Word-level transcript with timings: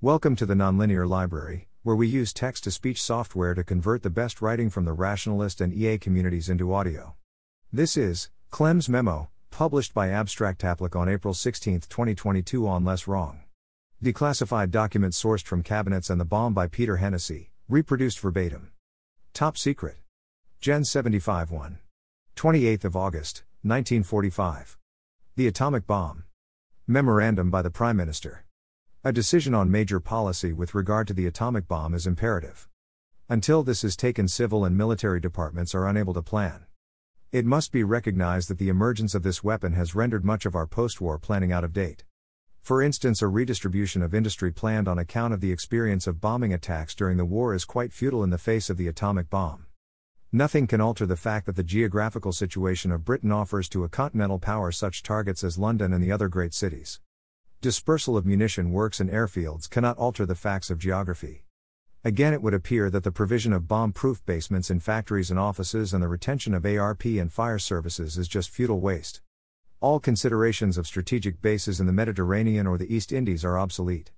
Welcome 0.00 0.36
to 0.36 0.46
the 0.46 0.54
Nonlinear 0.54 1.08
Library, 1.08 1.66
where 1.82 1.96
we 1.96 2.06
use 2.06 2.32
text 2.32 2.62
to 2.62 2.70
speech 2.70 3.02
software 3.02 3.52
to 3.54 3.64
convert 3.64 4.04
the 4.04 4.10
best 4.10 4.40
writing 4.40 4.70
from 4.70 4.84
the 4.84 4.92
rationalist 4.92 5.60
and 5.60 5.74
EA 5.74 5.98
communities 5.98 6.48
into 6.48 6.72
audio. 6.72 7.16
This 7.72 7.96
is 7.96 8.30
Clem's 8.48 8.88
Memo, 8.88 9.28
published 9.50 9.94
by 9.94 10.10
abstractapplic 10.10 10.94
on 10.94 11.08
April 11.08 11.34
16, 11.34 11.80
2022, 11.80 12.68
on 12.68 12.84
Less 12.84 13.08
Wrong. 13.08 13.40
Declassified 14.00 14.70
document 14.70 15.14
sourced 15.14 15.42
from 15.42 15.64
cabinets 15.64 16.10
and 16.10 16.20
the 16.20 16.24
bomb 16.24 16.54
by 16.54 16.68
Peter 16.68 16.98
Hennessy, 16.98 17.50
reproduced 17.68 18.20
verbatim. 18.20 18.70
Top 19.34 19.58
secret. 19.58 19.96
Gen 20.60 20.84
75 20.84 21.50
1. 21.50 21.78
28th 22.36 22.84
of 22.84 22.94
August, 22.94 23.42
1945. 23.62 24.78
The 25.34 25.48
atomic 25.48 25.88
bomb. 25.88 26.22
Memorandum 26.86 27.50
by 27.50 27.62
the 27.62 27.70
Prime 27.70 27.96
Minister. 27.96 28.44
A 29.08 29.12
decision 29.20 29.54
on 29.54 29.70
major 29.70 30.00
policy 30.00 30.52
with 30.52 30.74
regard 30.74 31.08
to 31.08 31.14
the 31.14 31.24
atomic 31.24 31.66
bomb 31.66 31.94
is 31.94 32.06
imperative. 32.06 32.68
Until 33.26 33.62
this 33.62 33.82
is 33.82 33.96
taken, 33.96 34.28
civil 34.28 34.66
and 34.66 34.76
military 34.76 35.18
departments 35.18 35.74
are 35.74 35.88
unable 35.88 36.12
to 36.12 36.20
plan. 36.20 36.66
It 37.32 37.46
must 37.46 37.72
be 37.72 37.82
recognized 37.82 38.50
that 38.50 38.58
the 38.58 38.68
emergence 38.68 39.14
of 39.14 39.22
this 39.22 39.42
weapon 39.42 39.72
has 39.72 39.94
rendered 39.94 40.26
much 40.26 40.44
of 40.44 40.54
our 40.54 40.66
post 40.66 41.00
war 41.00 41.18
planning 41.18 41.52
out 41.52 41.64
of 41.64 41.72
date. 41.72 42.04
For 42.60 42.82
instance, 42.82 43.22
a 43.22 43.28
redistribution 43.28 44.02
of 44.02 44.14
industry 44.14 44.52
planned 44.52 44.88
on 44.88 44.98
account 44.98 45.32
of 45.32 45.40
the 45.40 45.52
experience 45.52 46.06
of 46.06 46.20
bombing 46.20 46.52
attacks 46.52 46.94
during 46.94 47.16
the 47.16 47.24
war 47.24 47.54
is 47.54 47.64
quite 47.64 47.94
futile 47.94 48.22
in 48.22 48.28
the 48.28 48.36
face 48.36 48.68
of 48.68 48.76
the 48.76 48.88
atomic 48.88 49.30
bomb. 49.30 49.68
Nothing 50.32 50.66
can 50.66 50.82
alter 50.82 51.06
the 51.06 51.16
fact 51.16 51.46
that 51.46 51.56
the 51.56 51.62
geographical 51.62 52.32
situation 52.32 52.92
of 52.92 53.06
Britain 53.06 53.32
offers 53.32 53.70
to 53.70 53.84
a 53.84 53.88
continental 53.88 54.38
power 54.38 54.70
such 54.70 55.02
targets 55.02 55.42
as 55.42 55.56
London 55.56 55.94
and 55.94 56.04
the 56.04 56.12
other 56.12 56.28
great 56.28 56.52
cities. 56.52 57.00
Dispersal 57.60 58.16
of 58.16 58.24
munition 58.24 58.70
works 58.70 59.00
in 59.00 59.08
airfields 59.08 59.68
cannot 59.68 59.98
alter 59.98 60.24
the 60.24 60.36
facts 60.36 60.70
of 60.70 60.78
geography. 60.78 61.42
Again, 62.04 62.32
it 62.32 62.40
would 62.40 62.54
appear 62.54 62.88
that 62.88 63.02
the 63.02 63.10
provision 63.10 63.52
of 63.52 63.66
bomb 63.66 63.90
proof 63.92 64.24
basements 64.24 64.70
in 64.70 64.78
factories 64.78 65.28
and 65.28 65.40
offices 65.40 65.92
and 65.92 66.00
the 66.00 66.06
retention 66.06 66.54
of 66.54 66.64
ARP 66.64 67.04
and 67.04 67.32
fire 67.32 67.58
services 67.58 68.16
is 68.16 68.28
just 68.28 68.50
futile 68.50 68.78
waste. 68.78 69.22
All 69.80 69.98
considerations 69.98 70.78
of 70.78 70.86
strategic 70.86 71.42
bases 71.42 71.80
in 71.80 71.86
the 71.86 71.92
Mediterranean 71.92 72.68
or 72.68 72.78
the 72.78 72.94
East 72.94 73.10
Indies 73.10 73.44
are 73.44 73.58
obsolete. 73.58 74.12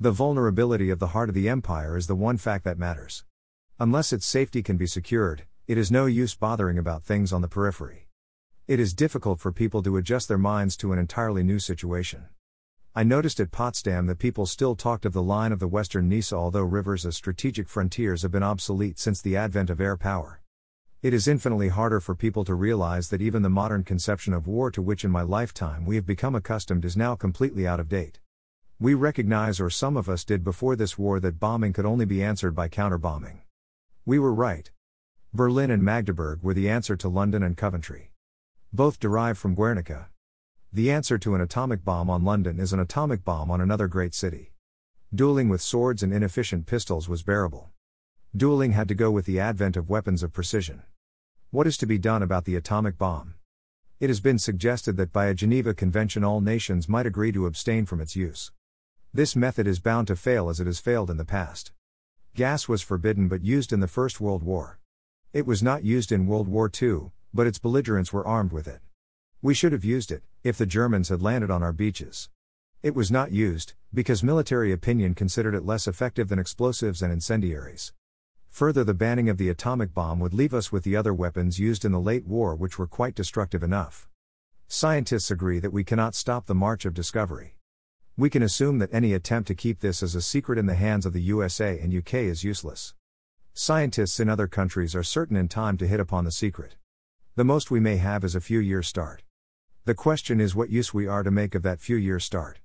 The 0.00 0.10
vulnerability 0.10 0.90
of 0.90 0.98
the 0.98 1.14
heart 1.14 1.28
of 1.28 1.36
the 1.36 1.48
empire 1.48 1.96
is 1.96 2.08
the 2.08 2.16
one 2.16 2.36
fact 2.36 2.64
that 2.64 2.80
matters. 2.80 3.24
Unless 3.78 4.12
its 4.12 4.26
safety 4.26 4.60
can 4.60 4.76
be 4.76 4.88
secured, 4.88 5.44
it 5.68 5.78
is 5.78 5.92
no 5.92 6.06
use 6.06 6.34
bothering 6.34 6.78
about 6.78 7.04
things 7.04 7.32
on 7.32 7.42
the 7.42 7.48
periphery. 7.48 8.08
It 8.66 8.80
is 8.80 8.92
difficult 8.92 9.38
for 9.38 9.52
people 9.52 9.84
to 9.84 9.96
adjust 9.98 10.26
their 10.26 10.36
minds 10.36 10.76
to 10.78 10.92
an 10.92 10.98
entirely 10.98 11.44
new 11.44 11.60
situation. 11.60 12.24
I 12.94 13.04
noticed 13.04 13.40
at 13.40 13.50
Potsdam 13.50 14.06
that 14.08 14.18
people 14.18 14.44
still 14.44 14.76
talked 14.76 15.06
of 15.06 15.14
the 15.14 15.22
line 15.22 15.50
of 15.50 15.60
the 15.60 15.66
Western 15.66 16.10
Neisse, 16.10 16.30
although 16.30 16.60
rivers 16.60 17.06
as 17.06 17.16
strategic 17.16 17.66
frontiers 17.66 18.20
have 18.20 18.30
been 18.30 18.42
obsolete 18.42 18.98
since 18.98 19.22
the 19.22 19.34
advent 19.34 19.70
of 19.70 19.80
air 19.80 19.96
power. 19.96 20.42
It 21.00 21.14
is 21.14 21.26
infinitely 21.26 21.68
harder 21.68 22.00
for 22.00 22.14
people 22.14 22.44
to 22.44 22.54
realize 22.54 23.08
that 23.08 23.22
even 23.22 23.40
the 23.40 23.48
modern 23.48 23.82
conception 23.82 24.34
of 24.34 24.46
war 24.46 24.70
to 24.70 24.82
which 24.82 25.06
in 25.06 25.10
my 25.10 25.22
lifetime 25.22 25.86
we 25.86 25.96
have 25.96 26.04
become 26.04 26.34
accustomed 26.34 26.84
is 26.84 26.94
now 26.94 27.14
completely 27.14 27.66
out 27.66 27.80
of 27.80 27.88
date. 27.88 28.20
We 28.78 28.92
recognize, 28.92 29.58
or 29.58 29.70
some 29.70 29.96
of 29.96 30.10
us 30.10 30.22
did 30.22 30.44
before 30.44 30.76
this 30.76 30.98
war, 30.98 31.18
that 31.20 31.40
bombing 31.40 31.72
could 31.72 31.86
only 31.86 32.04
be 32.04 32.22
answered 32.22 32.54
by 32.54 32.68
counterbombing. 32.68 33.38
We 34.04 34.18
were 34.18 34.34
right. 34.34 34.70
Berlin 35.32 35.70
and 35.70 35.82
Magdeburg 35.82 36.42
were 36.42 36.52
the 36.52 36.68
answer 36.68 36.94
to 36.96 37.08
London 37.08 37.42
and 37.42 37.56
Coventry. 37.56 38.12
Both 38.70 39.00
derived 39.00 39.38
from 39.38 39.54
Guernica. 39.54 40.10
The 40.74 40.90
answer 40.90 41.18
to 41.18 41.34
an 41.34 41.42
atomic 41.42 41.84
bomb 41.84 42.08
on 42.08 42.24
London 42.24 42.58
is 42.58 42.72
an 42.72 42.80
atomic 42.80 43.26
bomb 43.26 43.50
on 43.50 43.60
another 43.60 43.88
great 43.88 44.14
city. 44.14 44.52
Dueling 45.14 45.50
with 45.50 45.60
swords 45.60 46.02
and 46.02 46.14
inefficient 46.14 46.64
pistols 46.64 47.10
was 47.10 47.22
bearable. 47.22 47.68
Dueling 48.34 48.72
had 48.72 48.88
to 48.88 48.94
go 48.94 49.10
with 49.10 49.26
the 49.26 49.38
advent 49.38 49.76
of 49.76 49.90
weapons 49.90 50.22
of 50.22 50.32
precision. 50.32 50.80
What 51.50 51.66
is 51.66 51.76
to 51.76 51.86
be 51.86 51.98
done 51.98 52.22
about 52.22 52.46
the 52.46 52.56
atomic 52.56 52.96
bomb? 52.96 53.34
It 54.00 54.08
has 54.08 54.20
been 54.20 54.38
suggested 54.38 54.96
that 54.96 55.12
by 55.12 55.26
a 55.26 55.34
Geneva 55.34 55.74
Convention 55.74 56.24
all 56.24 56.40
nations 56.40 56.88
might 56.88 57.04
agree 57.04 57.32
to 57.32 57.44
abstain 57.44 57.84
from 57.84 58.00
its 58.00 58.16
use. 58.16 58.50
This 59.12 59.36
method 59.36 59.66
is 59.66 59.78
bound 59.78 60.06
to 60.06 60.16
fail 60.16 60.48
as 60.48 60.58
it 60.58 60.66
has 60.66 60.80
failed 60.80 61.10
in 61.10 61.18
the 61.18 61.26
past. 61.26 61.72
Gas 62.34 62.66
was 62.66 62.80
forbidden 62.80 63.28
but 63.28 63.44
used 63.44 63.74
in 63.74 63.80
the 63.80 63.88
First 63.88 64.22
World 64.22 64.42
War. 64.42 64.78
It 65.34 65.44
was 65.46 65.62
not 65.62 65.84
used 65.84 66.10
in 66.10 66.26
World 66.26 66.48
War 66.48 66.70
II, 66.82 67.10
but 67.34 67.46
its 67.46 67.58
belligerents 67.58 68.10
were 68.10 68.26
armed 68.26 68.52
with 68.52 68.66
it. 68.66 68.80
We 69.44 69.54
should 69.54 69.72
have 69.72 69.84
used 69.84 70.12
it, 70.12 70.22
if 70.44 70.56
the 70.56 70.66
Germans 70.66 71.08
had 71.08 71.20
landed 71.20 71.50
on 71.50 71.64
our 71.64 71.72
beaches. 71.72 72.30
It 72.80 72.94
was 72.94 73.10
not 73.10 73.32
used, 73.32 73.74
because 73.92 74.22
military 74.22 74.70
opinion 74.70 75.16
considered 75.16 75.56
it 75.56 75.66
less 75.66 75.88
effective 75.88 76.28
than 76.28 76.38
explosives 76.38 77.02
and 77.02 77.12
incendiaries. 77.12 77.92
Further, 78.50 78.84
the 78.84 78.94
banning 78.94 79.28
of 79.28 79.38
the 79.38 79.48
atomic 79.48 79.92
bomb 79.92 80.20
would 80.20 80.32
leave 80.32 80.54
us 80.54 80.70
with 80.70 80.84
the 80.84 80.94
other 80.94 81.12
weapons 81.12 81.58
used 81.58 81.84
in 81.84 81.90
the 81.90 81.98
late 81.98 82.24
war, 82.24 82.54
which 82.54 82.78
were 82.78 82.86
quite 82.86 83.16
destructive 83.16 83.64
enough. 83.64 84.08
Scientists 84.68 85.28
agree 85.28 85.58
that 85.58 85.72
we 85.72 85.82
cannot 85.82 86.14
stop 86.14 86.46
the 86.46 86.54
march 86.54 86.84
of 86.84 86.94
discovery. 86.94 87.56
We 88.16 88.30
can 88.30 88.44
assume 88.44 88.78
that 88.78 88.94
any 88.94 89.12
attempt 89.12 89.48
to 89.48 89.56
keep 89.56 89.80
this 89.80 90.04
as 90.04 90.14
a 90.14 90.22
secret 90.22 90.56
in 90.56 90.66
the 90.66 90.76
hands 90.76 91.04
of 91.04 91.14
the 91.14 91.22
USA 91.22 91.80
and 91.80 91.92
UK 91.92 92.14
is 92.14 92.44
useless. 92.44 92.94
Scientists 93.54 94.20
in 94.20 94.28
other 94.28 94.46
countries 94.46 94.94
are 94.94 95.02
certain 95.02 95.36
in 95.36 95.48
time 95.48 95.76
to 95.78 95.88
hit 95.88 95.98
upon 95.98 96.24
the 96.24 96.30
secret. 96.30 96.76
The 97.34 97.44
most 97.44 97.72
we 97.72 97.80
may 97.80 97.96
have 97.96 98.22
is 98.22 98.36
a 98.36 98.40
few 98.40 98.60
years' 98.60 98.86
start. 98.86 99.24
The 99.84 99.94
question 99.96 100.40
is 100.40 100.54
what 100.54 100.70
use 100.70 100.94
we 100.94 101.08
are 101.08 101.24
to 101.24 101.30
make 101.32 101.56
of 101.56 101.64
that 101.64 101.80
few 101.80 101.96
year 101.96 102.20
start. 102.20 102.60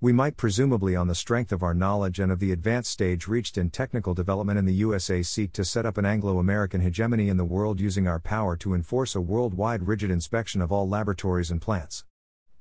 We 0.00 0.14
might 0.14 0.38
presumably, 0.38 0.96
on 0.96 1.08
the 1.08 1.14
strength 1.14 1.52
of 1.52 1.62
our 1.62 1.74
knowledge 1.74 2.18
and 2.18 2.32
of 2.32 2.38
the 2.38 2.52
advanced 2.52 2.90
stage 2.90 3.28
reached 3.28 3.58
in 3.58 3.68
technical 3.68 4.14
development 4.14 4.58
in 4.58 4.64
the 4.64 4.72
USA, 4.72 5.22
seek 5.22 5.52
to 5.52 5.64
set 5.66 5.84
up 5.84 5.98
an 5.98 6.06
Anglo 6.06 6.38
American 6.38 6.80
hegemony 6.80 7.28
in 7.28 7.36
the 7.36 7.44
world 7.44 7.80
using 7.80 8.08
our 8.08 8.18
power 8.18 8.56
to 8.56 8.72
enforce 8.72 9.14
a 9.14 9.20
worldwide 9.20 9.86
rigid 9.86 10.10
inspection 10.10 10.62
of 10.62 10.72
all 10.72 10.88
laboratories 10.88 11.50
and 11.50 11.60
plants. 11.60 12.06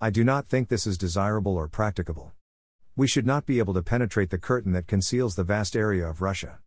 I 0.00 0.08
do 0.08 0.24
not 0.24 0.48
think 0.48 0.70
this 0.70 0.86
is 0.86 0.96
desirable 0.96 1.54
or 1.54 1.68
practicable. 1.68 2.32
We 2.96 3.06
should 3.06 3.26
not 3.26 3.44
be 3.44 3.58
able 3.58 3.74
to 3.74 3.82
penetrate 3.82 4.30
the 4.30 4.38
curtain 4.38 4.72
that 4.72 4.86
conceals 4.86 5.34
the 5.34 5.44
vast 5.44 5.76
area 5.76 6.08
of 6.08 6.22
Russia. 6.22 6.60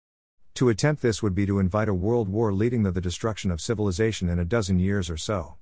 To 0.53 0.69
attempt 0.69 1.01
this 1.01 1.23
would 1.23 1.33
be 1.33 1.47
to 1.47 1.57
invite 1.57 1.89
a 1.89 1.95
world 1.95 2.29
war 2.29 2.53
leading 2.53 2.83
to 2.83 2.91
the 2.91 3.01
destruction 3.01 3.49
of 3.49 3.59
civilization 3.59 4.29
in 4.29 4.37
a 4.37 4.45
dozen 4.45 4.77
years 4.77 5.09
or 5.09 5.17
so 5.17 5.57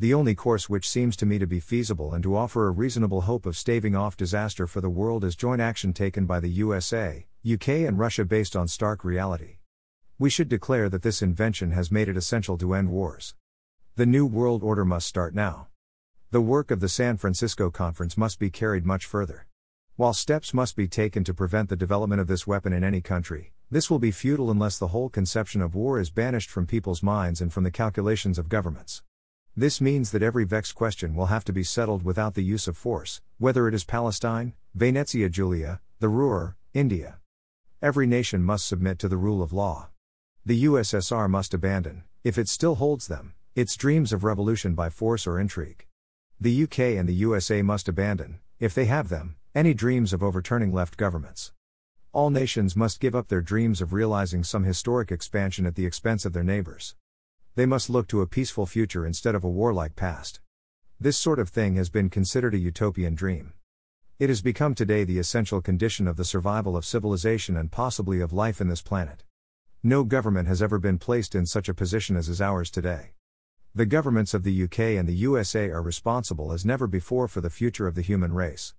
the 0.00 0.14
only 0.14 0.34
course 0.34 0.66
which 0.66 0.88
seems 0.88 1.14
to 1.14 1.26
me 1.26 1.38
to 1.38 1.46
be 1.46 1.60
feasible 1.60 2.14
and 2.14 2.22
to 2.22 2.34
offer 2.34 2.66
a 2.66 2.70
reasonable 2.70 3.20
hope 3.20 3.44
of 3.44 3.54
staving 3.54 3.94
off 3.94 4.16
disaster 4.16 4.66
for 4.66 4.80
the 4.80 4.88
world 4.88 5.22
is 5.24 5.36
joint 5.36 5.60
action 5.60 5.92
taken 5.92 6.24
by 6.24 6.40
the 6.40 6.48
USA, 6.48 7.26
UK, 7.46 7.68
and 7.68 7.98
Russia 7.98 8.24
based 8.24 8.56
on 8.56 8.66
stark 8.66 9.04
reality. 9.04 9.58
We 10.18 10.30
should 10.30 10.48
declare 10.48 10.88
that 10.88 11.02
this 11.02 11.20
invention 11.20 11.72
has 11.72 11.92
made 11.92 12.08
it 12.08 12.16
essential 12.16 12.56
to 12.56 12.72
end 12.72 12.88
wars. 12.88 13.34
The 13.96 14.06
New 14.06 14.24
World 14.24 14.62
Order 14.62 14.86
must 14.86 15.06
start 15.06 15.34
now. 15.34 15.66
The 16.30 16.40
work 16.40 16.70
of 16.70 16.80
the 16.80 16.88
San 16.88 17.18
Francisco 17.18 17.70
Conference 17.70 18.16
must 18.16 18.38
be 18.38 18.48
carried 18.48 18.86
much 18.86 19.04
further. 19.04 19.46
While 19.96 20.14
steps 20.14 20.54
must 20.54 20.76
be 20.76 20.88
taken 20.88 21.24
to 21.24 21.34
prevent 21.34 21.68
the 21.68 21.76
development 21.76 22.22
of 22.22 22.26
this 22.26 22.46
weapon 22.46 22.72
in 22.72 22.82
any 22.82 23.02
country, 23.02 23.52
this 23.70 23.90
will 23.90 23.98
be 23.98 24.12
futile 24.12 24.50
unless 24.50 24.78
the 24.78 24.88
whole 24.88 25.10
conception 25.10 25.60
of 25.60 25.74
war 25.74 26.00
is 26.00 26.08
banished 26.08 26.48
from 26.48 26.66
people's 26.66 27.02
minds 27.02 27.42
and 27.42 27.52
from 27.52 27.64
the 27.64 27.70
calculations 27.70 28.38
of 28.38 28.48
governments. 28.48 29.02
This 29.60 29.78
means 29.78 30.10
that 30.12 30.22
every 30.22 30.44
vexed 30.44 30.74
question 30.74 31.14
will 31.14 31.26
have 31.26 31.44
to 31.44 31.52
be 31.52 31.62
settled 31.62 32.02
without 32.02 32.32
the 32.32 32.42
use 32.42 32.66
of 32.66 32.78
force, 32.78 33.20
whether 33.36 33.68
it 33.68 33.74
is 33.74 33.84
Palestine, 33.84 34.54
Venezia 34.74 35.28
Giulia, 35.28 35.82
the 35.98 36.08
Ruhr, 36.08 36.56
India. 36.72 37.18
Every 37.82 38.06
nation 38.06 38.42
must 38.42 38.66
submit 38.66 38.98
to 39.00 39.06
the 39.06 39.18
rule 39.18 39.42
of 39.42 39.52
law. 39.52 39.90
The 40.46 40.64
USSR 40.64 41.28
must 41.28 41.52
abandon, 41.52 42.04
if 42.24 42.38
it 42.38 42.48
still 42.48 42.76
holds 42.76 43.06
them, 43.06 43.34
its 43.54 43.76
dreams 43.76 44.14
of 44.14 44.24
revolution 44.24 44.74
by 44.74 44.88
force 44.88 45.26
or 45.26 45.38
intrigue. 45.38 45.84
The 46.40 46.62
UK 46.62 46.78
and 46.98 47.06
the 47.06 47.20
USA 47.26 47.60
must 47.60 47.86
abandon, 47.86 48.40
if 48.60 48.74
they 48.74 48.86
have 48.86 49.10
them, 49.10 49.36
any 49.54 49.74
dreams 49.74 50.14
of 50.14 50.22
overturning 50.22 50.72
left 50.72 50.96
governments. 50.96 51.52
All 52.12 52.30
nations 52.30 52.74
must 52.76 52.98
give 52.98 53.14
up 53.14 53.28
their 53.28 53.42
dreams 53.42 53.82
of 53.82 53.92
realizing 53.92 54.42
some 54.42 54.64
historic 54.64 55.12
expansion 55.12 55.66
at 55.66 55.74
the 55.74 55.84
expense 55.84 56.24
of 56.24 56.32
their 56.32 56.42
neighbors. 56.42 56.94
They 57.60 57.66
must 57.66 57.90
look 57.90 58.08
to 58.08 58.22
a 58.22 58.26
peaceful 58.26 58.64
future 58.64 59.04
instead 59.04 59.34
of 59.34 59.44
a 59.44 59.50
warlike 59.50 59.94
past. 59.94 60.40
This 60.98 61.18
sort 61.18 61.38
of 61.38 61.50
thing 61.50 61.76
has 61.76 61.90
been 61.90 62.08
considered 62.08 62.54
a 62.54 62.58
utopian 62.58 63.14
dream. 63.14 63.52
It 64.18 64.30
has 64.30 64.40
become 64.40 64.74
today 64.74 65.04
the 65.04 65.18
essential 65.18 65.60
condition 65.60 66.08
of 66.08 66.16
the 66.16 66.24
survival 66.24 66.74
of 66.74 66.86
civilization 66.86 67.58
and 67.58 67.70
possibly 67.70 68.22
of 68.22 68.32
life 68.32 68.62
in 68.62 68.68
this 68.68 68.80
planet. 68.80 69.24
No 69.82 70.04
government 70.04 70.48
has 70.48 70.62
ever 70.62 70.78
been 70.78 70.96
placed 70.96 71.34
in 71.34 71.44
such 71.44 71.68
a 71.68 71.74
position 71.74 72.16
as 72.16 72.30
is 72.30 72.40
ours 72.40 72.70
today. 72.70 73.12
The 73.74 73.84
governments 73.84 74.32
of 74.32 74.42
the 74.42 74.62
UK 74.64 74.96
and 74.98 75.06
the 75.06 75.12
USA 75.16 75.68
are 75.68 75.82
responsible 75.82 76.52
as 76.52 76.64
never 76.64 76.86
before 76.86 77.28
for 77.28 77.42
the 77.42 77.50
future 77.50 77.86
of 77.86 77.94
the 77.94 78.00
human 78.00 78.32
race. 78.32 78.72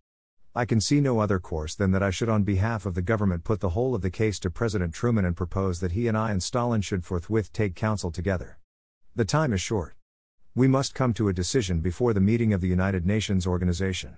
I 0.56 0.66
can 0.66 0.82
see 0.82 1.02
no 1.02 1.20
other 1.20 1.38
course 1.38 1.76
than 1.76 1.92
that 1.92 2.02
I 2.02 2.10
should, 2.10 2.30
on 2.30 2.42
behalf 2.42 2.88
of 2.88 2.96
the 2.96 3.04
government, 3.04 3.44
put 3.44 3.60
the 3.60 3.76
whole 3.78 3.94
of 3.94 4.02
the 4.02 4.10
case 4.10 4.40
to 4.40 4.50
President 4.50 4.96
Truman 4.96 5.24
and 5.24 5.38
propose 5.38 5.82
that 5.82 5.92
he 5.92 6.08
and 6.08 6.18
I 6.18 6.32
and 6.32 6.42
Stalin 6.42 6.82
should 6.82 7.06
forthwith 7.06 7.54
take 7.54 7.76
counsel 7.76 8.10
together. 8.10 8.58
The 9.14 9.26
time 9.26 9.52
is 9.52 9.60
short. 9.60 9.96
We 10.56 10.70
must 10.70 10.96
come 10.96 11.14
to 11.16 11.28
a 11.28 11.34
decision 11.34 11.82
before 11.82 12.14
the 12.14 12.22
meeting 12.22 12.54
of 12.54 12.62
the 12.62 12.70
United 12.70 13.06
Nations 13.06 13.46
Organization. 13.46 14.16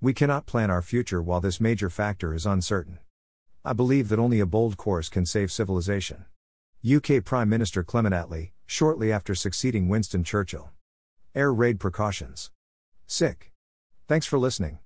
We 0.00 0.14
cannot 0.14 0.46
plan 0.46 0.70
our 0.70 0.82
future 0.82 1.20
while 1.20 1.40
this 1.40 1.60
major 1.60 1.90
factor 1.90 2.32
is 2.32 2.46
uncertain. 2.46 3.00
I 3.64 3.72
believe 3.72 4.08
that 4.08 4.20
only 4.20 4.38
a 4.38 4.46
bold 4.46 4.76
course 4.76 5.08
can 5.08 5.26
save 5.26 5.50
civilization. 5.50 6.26
UK 6.88 7.24
Prime 7.24 7.48
Minister 7.48 7.82
Clement 7.82 8.14
Attlee, 8.14 8.52
shortly 8.66 9.10
after 9.10 9.34
succeeding 9.34 9.88
Winston 9.88 10.22
Churchill. 10.22 10.70
Air 11.34 11.52
raid 11.52 11.80
precautions. 11.80 12.52
Sick. 13.08 13.52
Thanks 14.06 14.26
for 14.26 14.38
listening. 14.38 14.78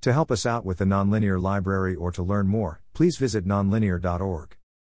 To 0.00 0.14
help 0.14 0.30
us 0.30 0.46
out 0.46 0.64
with 0.64 0.78
the 0.78 0.86
Nonlinear 0.86 1.38
Library 1.40 1.94
or 1.94 2.12
to 2.12 2.22
learn 2.22 2.46
more, 2.46 2.80
please 2.94 3.18
visit 3.18 3.46
nonlinear.org. 3.46 4.56